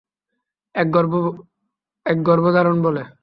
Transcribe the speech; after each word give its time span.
একে 0.75 2.21
গর্ভধারণ 2.27 2.75
বলে। 2.85 3.01